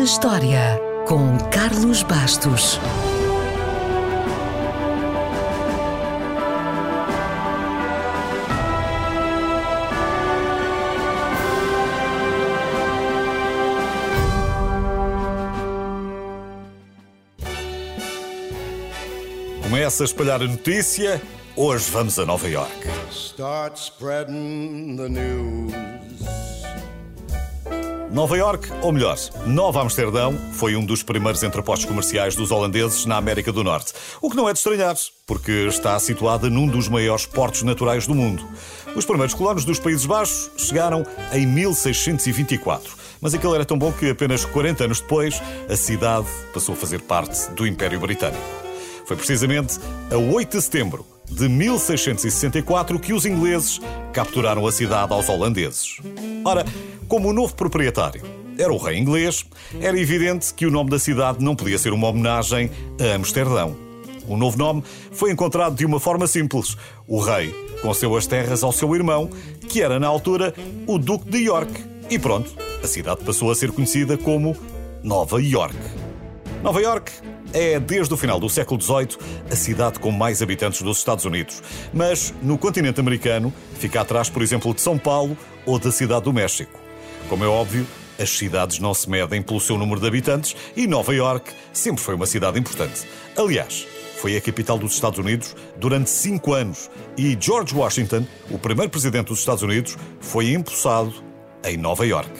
[0.00, 2.80] na História, com Carlos Bastos.
[19.62, 21.20] Começa a espalhar a notícia.
[21.54, 22.88] Hoje vamos a Nova York.
[23.10, 26.39] Start spreading the news.
[28.10, 33.16] Nova York, ou melhor, Nova Amsterdão, foi um dos primeiros entrepostos comerciais dos holandeses na
[33.16, 33.92] América do Norte.
[34.20, 38.14] O que não é de estranhar, porque está situada num dos maiores portos naturais do
[38.14, 38.44] mundo.
[38.96, 42.96] Os primeiros colonos dos Países Baixos chegaram em 1624.
[43.20, 47.02] Mas aquilo era tão bom que apenas 40 anos depois a cidade passou a fazer
[47.02, 48.42] parte do Império Britânico.
[49.06, 49.78] Foi precisamente
[50.10, 53.80] a 8 de setembro de 1664 que os ingleses
[54.12, 55.98] capturaram a cidade aos holandeses.
[56.44, 56.64] Ora,
[57.10, 58.22] como o novo proprietário
[58.56, 59.44] era o rei inglês,
[59.80, 63.76] era evidente que o nome da cidade não podia ser uma homenagem a Amsterdão.
[64.28, 66.76] O novo nome foi encontrado de uma forma simples.
[67.08, 69.28] O rei concedeu as terras ao seu irmão,
[69.68, 70.54] que era na altura
[70.86, 71.72] o Duque de York.
[72.08, 74.56] E pronto, a cidade passou a ser conhecida como
[75.02, 75.74] Nova York.
[76.62, 77.10] Nova York
[77.52, 79.16] é, desde o final do século XVIII,
[79.50, 81.60] a cidade com mais habitantes dos Estados Unidos.
[81.92, 86.32] Mas no continente americano fica atrás, por exemplo, de São Paulo ou da Cidade do
[86.32, 86.79] México.
[87.30, 87.86] Como é óbvio,
[88.18, 92.16] as cidades não se medem pelo seu número de habitantes e Nova York sempre foi
[92.16, 93.06] uma cidade importante.
[93.36, 98.90] Aliás, foi a capital dos Estados Unidos durante cinco anos e George Washington, o primeiro
[98.90, 101.14] presidente dos Estados Unidos, foi empossado
[101.62, 102.32] em Nova York.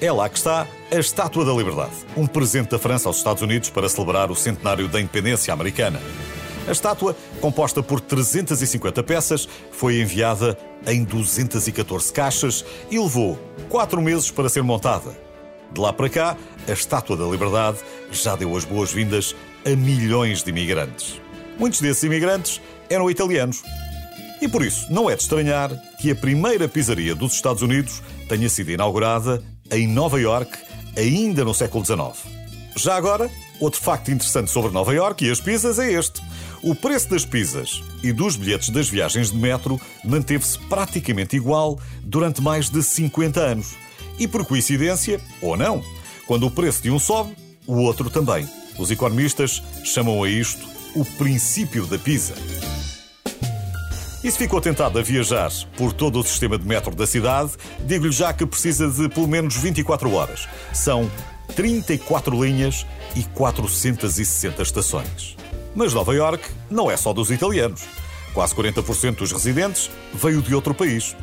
[0.00, 3.68] É lá que está a Estátua da Liberdade, um presente da França aos Estados Unidos
[3.68, 6.00] para celebrar o centenário da independência americana.
[6.66, 14.30] A estátua, composta por 350 peças, foi enviada em 214 caixas e levou quatro meses
[14.30, 15.16] para ser montada.
[15.72, 16.36] De lá para cá,
[16.66, 17.78] a Estátua da Liberdade
[18.10, 21.20] já deu as boas-vindas a milhões de imigrantes.
[21.58, 23.62] Muitos desses imigrantes eram italianos.
[24.40, 25.70] E por isso, não é de estranhar
[26.00, 30.56] que a primeira pizzaria dos Estados Unidos tenha sido inaugurada em Nova York,
[30.96, 32.14] ainda no século XIX.
[32.76, 33.30] Já agora,
[33.60, 36.22] outro facto interessante sobre Nova York e as pizzas é este.
[36.62, 42.42] O preço das pizzas e dos bilhetes das viagens de metro manteve-se praticamente igual durante
[42.42, 43.74] mais de 50 anos.
[44.18, 45.82] E por coincidência, ou não,
[46.26, 47.34] quando o preço de um sobe,
[47.66, 48.48] o outro também.
[48.78, 52.34] Os economistas chamam a isto o princípio da pizza.
[54.26, 57.52] E se ficou tentado a viajar por todo o sistema de metro da cidade,
[57.84, 60.48] digo-lhe já que precisa de pelo menos 24 horas.
[60.72, 61.08] São
[61.54, 62.84] 34 linhas
[63.14, 65.36] e 460 estações.
[65.76, 67.84] Mas Nova York não é só dos italianos.
[68.34, 71.14] Quase 40% dos residentes veio de outro país.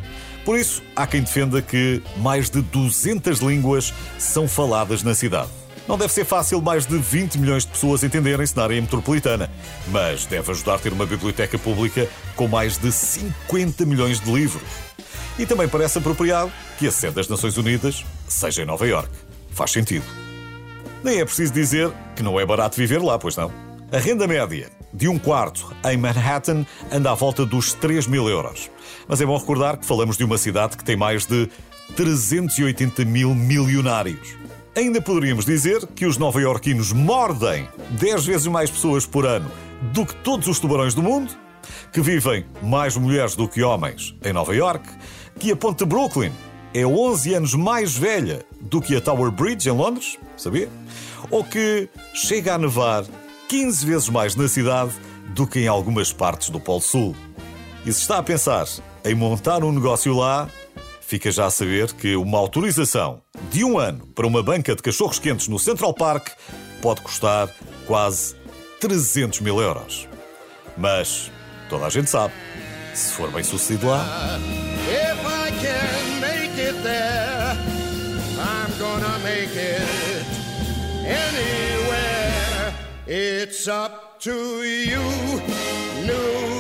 [0.45, 5.49] Por isso, há quem defenda que mais de 200 línguas são faladas na cidade.
[5.87, 9.51] Não deve ser fácil mais de 20 milhões de pessoas entenderem-se na área metropolitana,
[9.87, 14.63] mas deve ajudar a ter uma biblioteca pública com mais de 50 milhões de livros.
[15.37, 19.09] E também parece apropriado que a sede das Nações Unidas seja em Nova York.
[19.51, 20.05] Faz sentido.
[21.03, 23.51] Nem é preciso dizer que não é barato viver lá, pois não.
[23.91, 28.69] A renda média de um quarto em Manhattan anda à volta dos 3 mil euros.
[29.07, 31.49] Mas é bom recordar que falamos de uma cidade que tem mais de
[31.95, 34.42] 380 mil milionários.
[34.75, 39.51] Ainda poderíamos dizer que os nova-iorquinos mordem 10 vezes mais pessoas por ano
[39.93, 41.31] do que todos os tubarões do mundo,
[41.91, 44.83] que vivem mais mulheres do que homens em Nova York,
[45.39, 46.31] que a ponte de Brooklyn
[46.73, 50.67] é 11 anos mais velha do que a Tower Bridge em Londres, sabia?
[51.29, 53.05] Ou que chega a nevar
[53.47, 54.91] 15 vezes mais na cidade
[55.35, 57.15] do que em algumas partes do Polo Sul.
[57.85, 58.65] E se está a pensar
[59.05, 60.49] em montar um negócio lá,
[60.99, 63.21] fica já a saber que uma autorização
[63.51, 66.29] de um ano para uma banca de cachorros quentes no Central Park
[66.81, 67.49] pode custar
[67.85, 68.35] quase
[68.79, 70.07] 300 mil euros.
[70.77, 71.31] Mas
[71.69, 72.33] toda a gente sabe,
[72.93, 74.39] se for bem sucedido lá.
[83.05, 85.01] It's up to you,
[86.05, 86.52] New